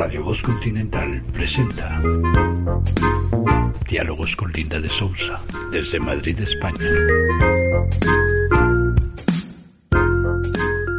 [0.00, 2.00] Radio Voz Continental presenta
[3.86, 5.38] Diálogos con Linda de Sousa
[5.70, 6.86] desde Madrid, España.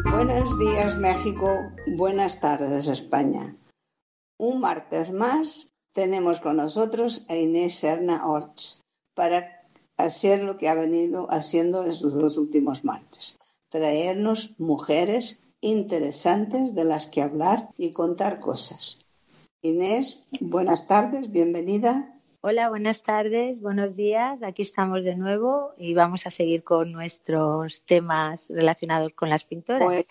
[0.03, 3.55] Buenos días México, buenas tardes España.
[4.37, 8.83] Un martes más tenemos con nosotros a Inés Serna Orts
[9.15, 9.63] para
[9.97, 13.39] hacer lo que ha venido haciendo en los últimos martes,
[13.71, 19.05] traernos mujeres interesantes de las que hablar y contar cosas.
[19.61, 22.19] Inés, buenas tardes, bienvenida.
[22.41, 24.41] Hola, buenas tardes, buenos días.
[24.41, 29.83] Aquí estamos de nuevo y vamos a seguir con nuestros temas relacionados con las pintoras.
[29.85, 30.05] Pues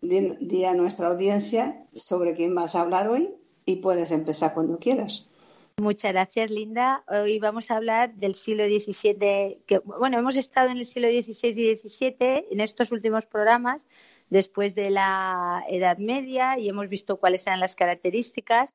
[0.00, 3.30] di, a nuestra audiencia sobre quién vas a hablar hoy
[3.64, 5.30] y puedes empezar cuando quieras.
[5.76, 7.04] Muchas gracias, Linda.
[7.06, 9.60] Hoy vamos a hablar del siglo XVII.
[9.64, 12.16] Que, bueno, hemos estado en el siglo XVI y XVII
[12.50, 13.86] en estos últimos programas
[14.30, 18.74] después de la Edad Media y hemos visto cuáles eran las características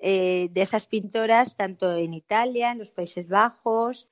[0.00, 4.08] eh, de esas pintoras, tanto en Italia, en los Países Bajos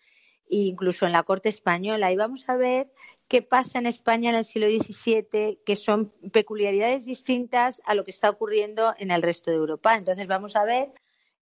[0.49, 2.13] e incluso en la corte española.
[2.13, 2.93] Y vamos a ver
[3.29, 8.11] qué pasa en España en el siglo XVII, que son peculiaridades distintas a lo que
[8.11, 9.97] está ocurriendo en el resto de Europa.
[9.97, 10.93] Entonces vamos a ver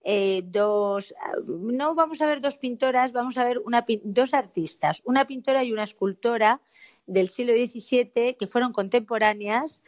[0.03, 1.15] eh, dos,
[1.47, 5.73] no vamos a ver dos pintoras, vamos a ver una, dos artistas, una pintora y
[5.73, 6.61] una escultora
[7.07, 9.83] del siglo XVII que fueron contemporáneas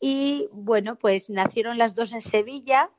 [0.00, 2.90] y bueno, pues nacieron las dos en Sevilla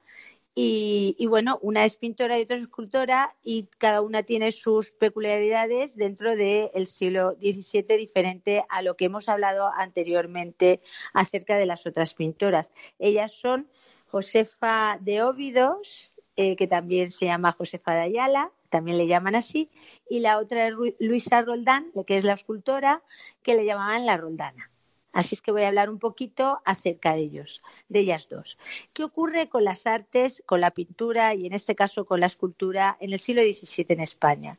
[0.58, 5.98] y, bueno, una es pintora y otra es escultora y cada una tiene sus peculiaridades
[5.98, 10.80] dentro del siglo XVII diferente a lo que hemos hablado anteriormente
[11.14, 12.70] acerca de las otras pintoras.
[13.00, 13.70] Ellas son
[14.08, 19.72] Josefa de Óvidos, eh, que también se llama Josefa de Ayala, también le llaman así,
[20.10, 23.04] y la otra es Luisa Roldán, que es la escultora,
[23.42, 24.70] que le llamaban la Roldana.
[25.16, 28.58] Así es que voy a hablar un poquito acerca de ellos, de ellas dos.
[28.92, 32.98] ¿Qué ocurre con las artes, con la pintura y en este caso con la escultura
[33.00, 34.58] en el siglo XVII en España?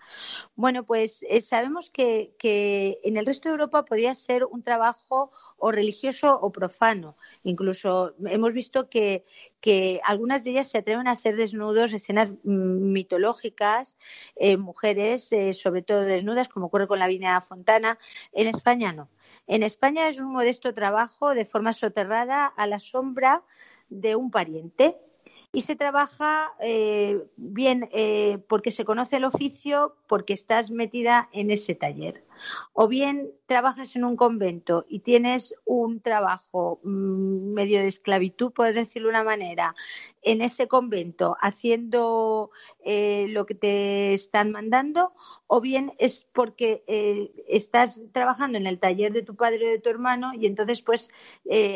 [0.54, 2.32] Bueno, pues eh, sabemos que,
[3.04, 7.18] en el resto de Europa podía ser un trabajo o religioso o profano.
[7.44, 9.26] Incluso hemos visto que,
[10.04, 13.94] algunas de ellas se atreven a hacer desnudos, escenas mm, mitológicas,
[14.36, 17.98] eh, mujeres, eh, sobre todo desnudas, como ocurre con la Vina Fontana.
[18.32, 19.10] En España no.
[19.46, 23.42] En España es un modesto trabajo de forma soterrada a la sombra
[23.88, 24.96] de un pariente
[25.52, 31.50] y se trabaja eh, bien eh, porque se conoce el oficio, porque estás metida en
[31.50, 32.24] ese taller.
[32.74, 38.74] O bien trabajas en un convento y tienes un trabajo mm, medio de esclavitud, por
[38.74, 39.74] decirlo de una manera,
[40.22, 42.50] en ese convento haciendo
[42.84, 45.12] eh, lo que te están mandando,
[45.46, 46.82] o bien es porque
[47.48, 51.10] estás trabajando en el taller de tu padre o de tu hermano y entonces pues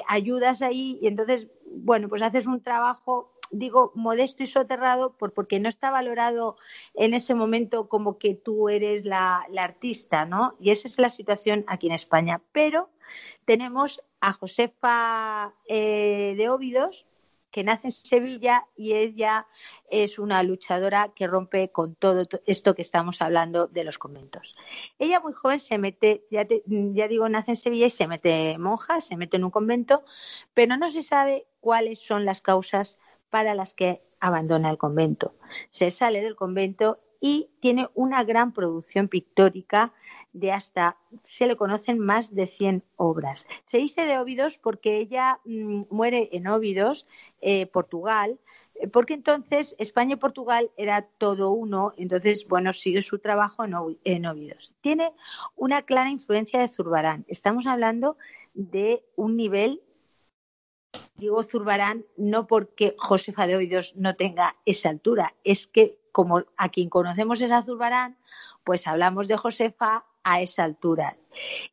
[0.08, 5.68] ayudas ahí y entonces, bueno, pues haces un trabajo digo modesto y soterrado porque no
[5.68, 6.56] está valorado
[6.94, 10.56] en ese momento como que tú eres la, artista, ¿no?
[10.60, 12.40] Y esa es la situación aquí en España.
[12.52, 12.90] Pero
[13.44, 17.06] tenemos a Josefa eh, de Óvidos,
[17.50, 19.46] que nace en Sevilla y ella
[19.90, 24.56] es una luchadora que rompe con todo esto que estamos hablando de los conventos.
[24.98, 26.44] Ella muy joven se mete, ya,
[27.08, 30.04] digo, nace en Sevilla y se mete monja, se mete en un convento,
[30.54, 32.98] pero no se sabe cuáles son las causas
[33.30, 35.34] para las que abandona el convento.
[35.70, 39.92] Se sale del convento y tiene una gran producción pictórica
[40.32, 43.46] de hasta, se le conocen más de 100 obras.
[43.64, 47.06] Se dice de Óvidos porque ella mm, muere en Óvidos,
[47.40, 48.38] eh, Portugal,
[48.76, 53.74] eh, porque entonces España y Portugal era todo uno, entonces, bueno, sigue su trabajo en,
[54.04, 54.72] en Óvidos.
[54.80, 55.12] Tiene
[55.56, 57.24] una clara influencia de Zurbarán.
[57.28, 58.16] Estamos hablando
[58.54, 59.82] de un nivel
[61.20, 66.68] digo Zurbarán no porque Josefa de Oídos no tenga esa altura, es que como a
[66.70, 68.16] quien conocemos es a Zurbarán,
[68.64, 71.16] pues hablamos de Josefa a esa altura.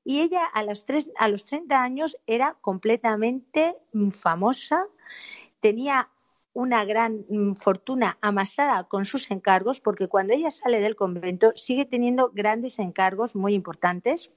[0.04, 0.86] Y ella a los,
[1.18, 3.76] a los 30 años era completamente
[4.12, 4.86] famosa,
[5.60, 6.10] tenía
[6.54, 11.86] una gran mm, fortuna amasada con sus encargos, porque cuando ella sale del convento sigue
[11.86, 14.32] teniendo grandes encargos muy importantes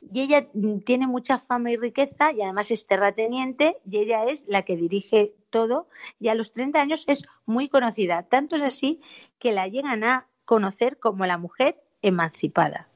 [0.00, 4.44] Y ella mm, tiene mucha fama y riqueza y además es terrateniente y ella es
[4.46, 5.88] la que dirige todo
[6.18, 8.22] y a los 30 años es muy conocida.
[8.24, 9.00] Tanto es así
[9.38, 12.88] que la llegan a conocer como la mujer emancipada.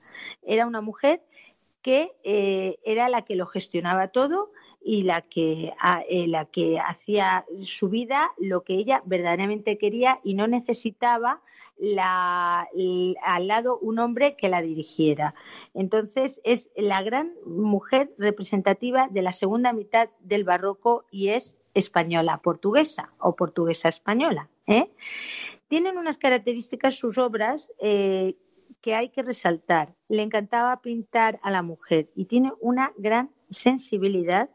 [0.42, 1.22] Era una mujer
[1.82, 4.50] que eh, era la que lo gestionaba todo
[4.84, 5.72] y la que,
[6.08, 11.40] eh, la que hacía su vida lo que ella verdaderamente quería y no necesitaba
[11.78, 12.68] la,
[13.22, 15.34] al lado un hombre que la dirigiera.
[15.72, 22.38] Entonces es la gran mujer representativa de la segunda mitad del barroco y es española
[22.42, 24.48] portuguesa o portuguesa española.
[24.66, 24.90] ¿eh?
[25.66, 28.36] Tienen unas características sus obras eh,
[28.82, 29.94] que hay que resaltar.
[30.08, 34.50] Le encantaba pintar a la mujer y tiene una gran sensibilidad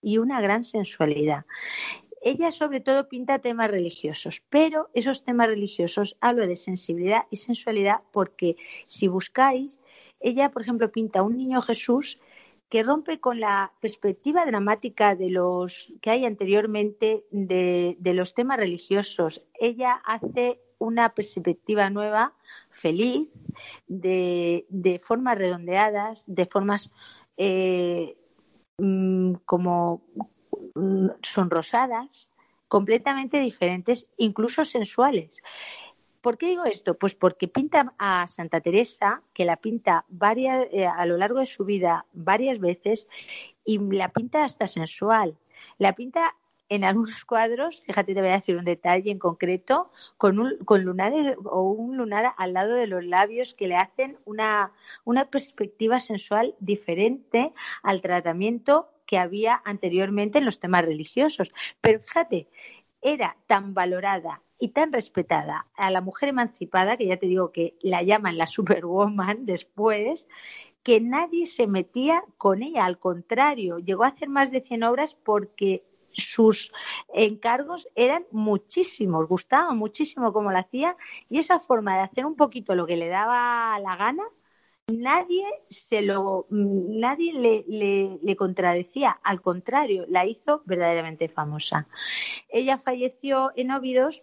[0.00, 1.44] y una gran sensualidad.
[2.20, 8.00] Ella sobre todo pinta temas religiosos, pero esos temas religiosos hablo de sensibilidad y sensualidad
[8.12, 8.56] porque
[8.86, 9.80] si buscáis,
[10.20, 12.20] ella por ejemplo pinta un niño Jesús
[12.68, 19.46] que rompe con la perspectiva dramática de los que hay anteriormente de, los temas religiosos.
[19.54, 22.34] Ella hace una perspectiva nueva,
[22.68, 23.28] feliz,
[23.86, 26.90] de, de formas redondeadas, de formas
[27.38, 28.17] eh,
[28.78, 30.02] mm, como
[30.74, 32.30] mm, sonrosadas,
[32.68, 35.42] completamente diferentes, incluso sensuales.
[36.20, 36.94] ¿Por qué digo esto?
[36.94, 41.64] Pues porque pinta a Santa Teresa, que la pinta eh, a lo largo de su
[41.64, 43.08] vida varias veces,
[43.64, 45.36] y la pinta hasta sensual.
[45.78, 46.36] La pinta
[46.68, 50.82] en algunos cuadros, fíjate, te voy a decir un detalle en concreto, con, un, con
[50.82, 54.72] lunares o un lunar al lado de los labios que le hacen una,
[55.04, 61.52] una perspectiva sensual diferente al tratamiento que había anteriormente en los temas religiosos.
[61.80, 62.48] Pero fíjate,
[63.00, 67.76] era tan valorada y tan respetada a la mujer emancipada, que ya te digo que
[67.80, 70.28] la llaman la superwoman después,
[70.82, 75.14] que nadie se metía con ella, al contrario, llegó a hacer más de 100 obras
[75.14, 76.72] porque sus
[77.14, 80.96] encargos eran muchísimos, gustaba muchísimo cómo lo hacía
[81.28, 84.24] y esa forma de hacer un poquito lo que le daba la gana,
[84.88, 91.88] nadie se lo nadie le, le, contradecía, al contrario, la hizo verdaderamente famosa.
[92.48, 94.22] Ella falleció en Óvidos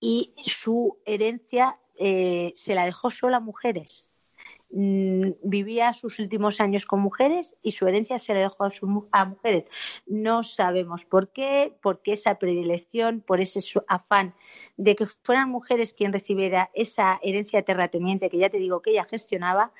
[0.00, 4.07] y su herencia eh, se la dejó solo a mujeres
[4.70, 8.68] Mm, vivía sus últimos años con mujeres y su herencia se le dejó
[9.12, 9.64] a, mujeres.
[10.06, 14.34] No sabemos por qué, por qué esa predilección, por ese afán
[14.76, 19.04] de que fueran mujeres quien recibiera esa herencia terrateniente que ya te digo que ella
[19.04, 19.72] gestionaba,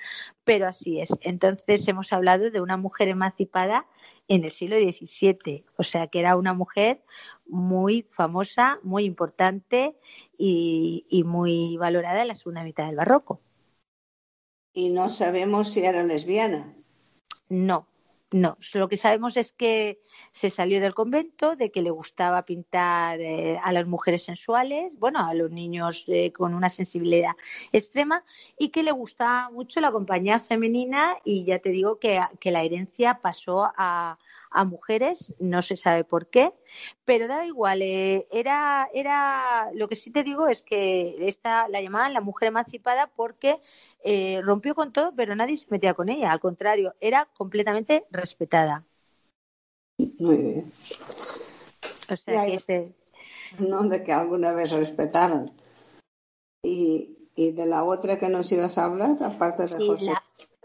[0.44, 1.14] pero así es.
[1.20, 3.86] Entonces hemos hablado de una mujer emancipada
[4.26, 7.02] en el siglo XVII, o sea que era una mujer
[7.46, 9.96] muy famosa, muy importante
[10.38, 13.42] y muy valorada en la segunda mitad del barroco
[14.72, 16.74] y no sabemos si era lesbiana.
[17.48, 17.86] No,
[18.30, 20.00] no, lo que sabemos es que
[20.32, 25.26] se salió del convento, de que le gustaba pintar eh, a las mujeres sensuales, bueno,
[25.26, 27.32] a los niños eh, con una sensibilidad
[27.72, 28.24] extrema
[28.58, 33.20] y que le gustaba mucho la compañía femenina y ya te digo que, la herencia
[33.20, 34.18] pasó a,
[34.66, 36.52] mujeres, no se sabe por qué,
[37.04, 41.82] pero da igual, eh, era, era, lo que sí te digo es que esta la
[41.82, 43.60] llamaban la mujer emancipada porque
[44.42, 48.84] rompió con todo, pero nadie se metía con ella, al contrario, era completamente respetada.
[50.18, 50.72] Muy bien.
[52.10, 52.92] O sea, que este...
[53.58, 55.50] No, de que alguna vez respetaron.
[56.62, 60.12] Y, y, de la otra que nos ibas a hablar, aparte de José.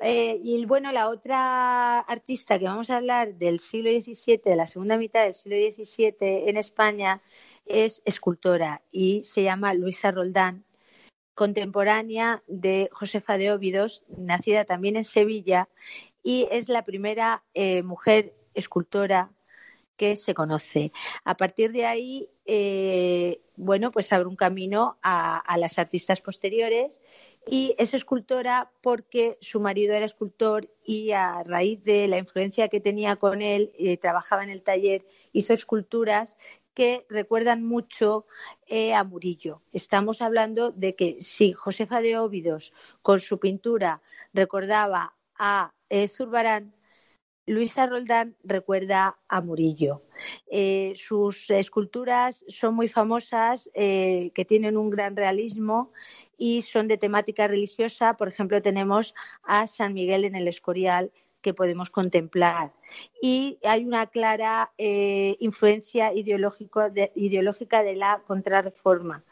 [0.05, 4.67] Eh, y bueno, la otra artista que vamos a hablar del siglo XVII, de la
[4.67, 7.21] segunda mitad del siglo XVII en España,
[7.65, 10.65] es escultora y se llama Luisa Roldán,
[11.35, 15.69] contemporánea de Josefa de Óbidos, nacida también en Sevilla
[16.23, 19.31] y es la primera eh, mujer escultora
[19.97, 20.91] que se conoce.
[21.23, 27.01] A partir de ahí, eh, bueno, pues abre un camino a, las artistas posteriores
[27.45, 32.79] y es escultora porque su marido era escultor y a raíz de la influencia que
[32.79, 36.37] tenía con él, eh, trabajaba en el taller, hizo esculturas
[36.73, 38.25] que recuerdan mucho
[38.95, 39.61] a Murillo.
[39.73, 44.01] Estamos hablando de que si Josefa de Óbidos con su pintura
[44.33, 45.71] recordaba a
[46.07, 46.73] Zurbarán,
[47.45, 50.03] Luisa Roldán recuerda a Murillo.
[50.49, 55.91] Eh, sus esculturas son muy famosas, eh, que tienen un gran realismo
[56.37, 58.15] y son de temática religiosa.
[58.15, 62.71] Por ejemplo, tenemos a San Miguel en el Escorial que podemos contemplar.
[63.21, 69.25] Y hay una clara eh, influencia ideológica de la contrarreforma.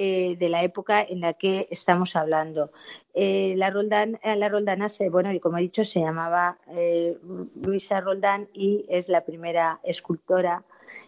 [0.00, 2.70] Eh, de la época en la que estamos hablando.
[3.14, 6.56] Eh, la, Roldán, eh, la Roldana, se, bueno, y como he dicho, se llamaba
[7.56, 10.62] Luisa Roldán y es la primera escultora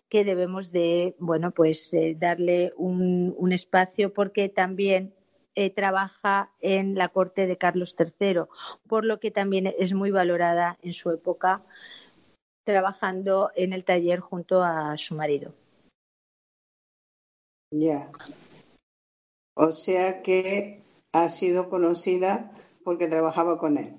[0.09, 5.15] que debemos de, bueno, pues darle un, un, espacio porque también
[5.77, 8.41] trabaja en la corte de Carlos III,
[8.89, 11.63] por lo que también es muy valorada en su época
[12.65, 15.55] trabajando en el taller junto a su marido.
[17.71, 18.11] Ya.
[19.63, 20.81] O sea que
[21.13, 22.51] ha sido conocida
[22.83, 23.93] porque trabajaba con él.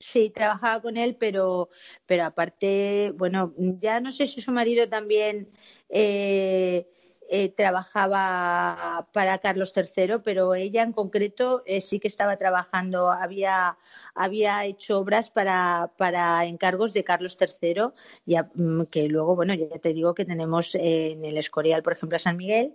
[0.00, 1.68] Sí, trabajaba con él, pero,
[2.06, 5.50] pero aparte, bueno, ya no sé si su marido también
[5.90, 6.88] eh,
[7.34, 13.78] eh, trabajaba para Carlos III, pero ella en concreto eh, sí que estaba trabajando, había,
[14.14, 17.84] había hecho obras para, para encargos de Carlos III,
[18.26, 22.16] ya, mm, que luego, bueno, ya te digo que tenemos en el Escorial, por ejemplo,
[22.16, 22.74] a San Miguel,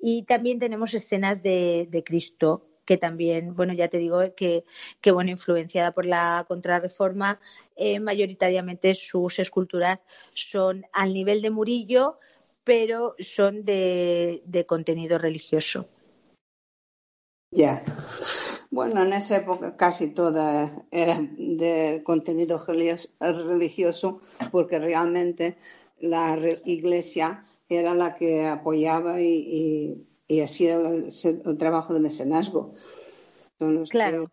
[0.00, 4.64] y también tenemos escenas de, de Cristo que también, bueno, ya te digo que,
[5.02, 7.38] que bueno, influenciada por la contrarreforma,
[7.76, 10.00] eh, mayoritariamente sus esculturas
[10.32, 12.18] son al nivel de Murillo,
[12.68, 15.88] pero son de, contenido religioso.
[17.50, 17.82] Ya.
[18.70, 22.62] Bueno, en esa época casi todas eran de contenido
[23.18, 24.20] religioso
[24.52, 25.56] porque realmente
[25.98, 30.06] la iglesia era la que apoyaba y,
[30.44, 32.74] hacía el, trabajo de mecenazgo.
[33.88, 34.30] claro.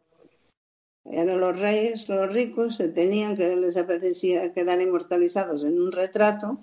[1.05, 6.59] eran los reyes, los ricos, se tenían que les apetecía quedar inmortalizados en un retrato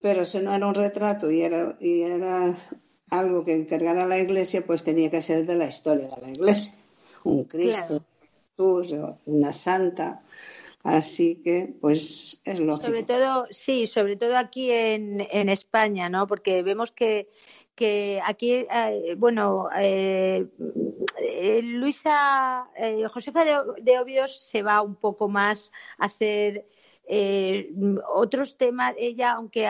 [0.00, 2.56] pero si no era un retrato y era, y era
[3.10, 6.74] algo que encargara la iglesia, pues tenía que ser de la historia de la iglesia.
[7.24, 8.02] Un Cristo,
[9.26, 10.22] una santa.
[10.84, 12.86] Así que, pues, es lógico.
[12.86, 16.26] Sobre todo, sí, sobre todo aquí en, en España, ¿no?
[16.26, 17.28] Porque vemos que,
[17.74, 20.46] que aquí, eh, bueno, eh,
[21.20, 22.68] eh, Luisa,
[23.12, 26.64] Josefa de, de Obios se va un poco más a hacer
[27.10, 27.70] eh,
[28.14, 29.66] otros temas, ella, aunque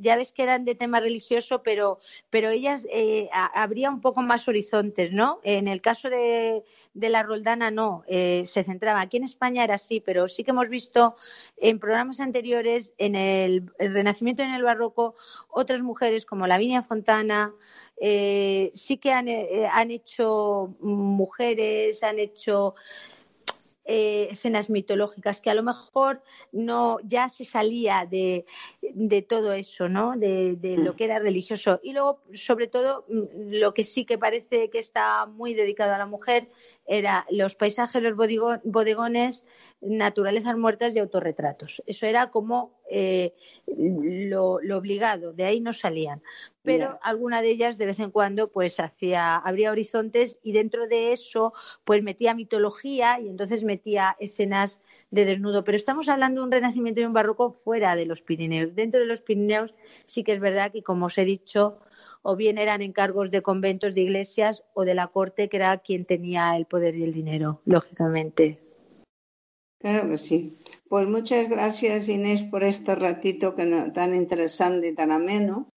[0.00, 4.48] ya ves que eran de tema religioso, pero, pero ellas eh, habría un poco más
[4.48, 5.40] horizontes, ¿no?
[5.42, 9.02] En el caso de, la Roldana no, eh, se centraba.
[9.02, 11.16] Aquí en España era así, pero sí que hemos visto
[11.58, 15.16] en programas anteriores, en el, Renacimiento y en el Barroco,
[15.50, 17.52] otras mujeres como Lavinia Fontana,
[18.00, 19.28] sí que han,
[19.70, 22.74] han, hecho mujeres, han hecho
[23.92, 28.46] eh, escenas mitológicas que a lo mejor no ya se salía de,
[28.82, 30.16] de todo eso, ¿no?
[30.16, 31.80] De, de, lo que era religioso.
[31.82, 35.98] Y luego, sobre todo, mm, lo que sí que parece que está muy dedicado a
[35.98, 36.48] la mujer
[36.86, 38.16] era los paisajes, los
[38.64, 39.44] bodegones,
[39.80, 41.82] naturalezas muertas y autorretratos.
[41.86, 43.32] Eso era como eh,
[43.66, 46.20] lo, obligado, de ahí no salían.
[46.62, 51.12] Pero alguna de ellas de vez en cuando pues hacía, abría horizontes y dentro de
[51.12, 55.64] eso pues metía mitología y entonces metía escenas de desnudo.
[55.64, 58.69] Pero estamos hablando de un renacimiento y un barroco fuera de los Pirineos.
[58.74, 59.74] Dentro de los Pirineos
[60.04, 61.80] sí que es verdad que, como os he dicho,
[62.22, 66.04] o bien eran encargos de conventos, de iglesias o de la corte, que era quien
[66.04, 68.58] tenía el poder y el dinero, lógicamente.
[69.78, 70.58] Claro que sí.
[70.88, 75.68] Pues muchas gracias Inés por este ratito que tan interesante y tan ameno.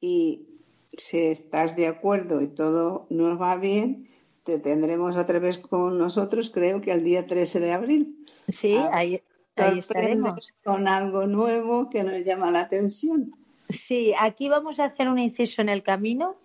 [0.00, 0.46] Y
[0.90, 4.06] si estás de acuerdo y todo nos va bien,
[4.44, 8.24] te tendremos otra vez con nosotros, creo que el día 13 de abril.
[8.48, 9.20] Sí, ahí,
[9.56, 10.34] ahí estaremos.
[10.64, 13.32] Con algo nuevo que nos llama la atención.
[13.68, 16.36] Sí, aquí vamos a hacer un inciso en el camino.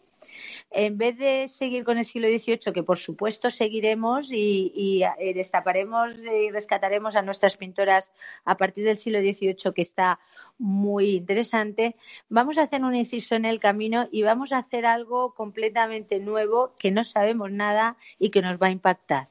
[0.69, 6.15] En vez de seguir con el siglo XVIII, que por supuesto seguiremos y, eh, destaparemos
[6.17, 8.11] y rescataremos a nuestras pintoras
[8.45, 10.19] a partir del siglo XVIII, que está
[10.57, 11.95] muy interesante,
[12.29, 16.73] vamos a hacer un inciso en el camino y vamos a hacer algo completamente nuevo
[16.79, 19.27] que no sabemos nada y que nos va a impactar.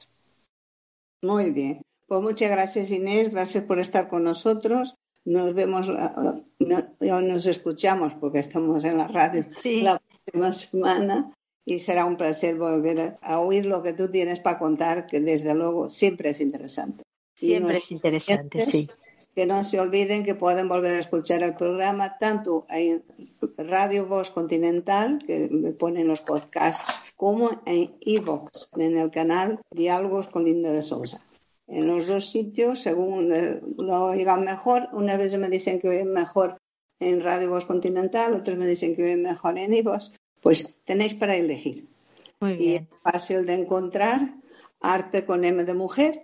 [1.21, 1.81] Muy bien.
[2.11, 8.39] Pues muchas gracias Inés, gracias por estar con nosotros nos vemos no, nos escuchamos porque
[8.39, 9.45] estamos en la radio
[9.81, 11.31] la próxima semana
[11.63, 15.53] y será un placer volver a, oír lo que tú tienes para contar, que desde
[15.53, 17.05] luego siempre es interesante.
[17.33, 18.89] Siempre es interesante, sí.
[19.33, 23.05] Que no se olviden que pueden volver a escuchar el programa tanto en
[23.57, 30.27] Radio Voz Continental, que me ponen los podcasts, como en Evox, en el canal Diálogos
[30.27, 31.25] con Linda de Sousa
[31.71, 34.89] en los dos sitios, según eh, lo oigan mejor.
[34.91, 36.57] Una vez me dicen que oyen mejor
[36.99, 40.11] en Radio Voz Continental, otros me dicen que oyen mejor en iVox.
[40.41, 41.87] Pues tenéis para elegir.
[42.39, 42.69] Muy bien.
[42.69, 44.33] Y es fácil de encontrar.
[44.81, 46.23] Arte con M de mujer,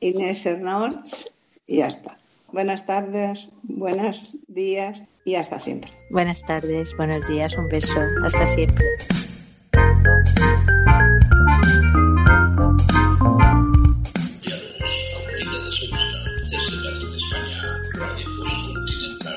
[0.00, 1.32] Inés Hernández
[1.66, 2.18] y ya está.
[2.50, 5.92] Buenas tardes, buenos días y hasta siempre.
[6.10, 8.84] Buenas tardes, buenos días, un beso, hasta siempre.
[16.50, 17.62] desde Madrid, España,
[17.94, 19.27] Radio Post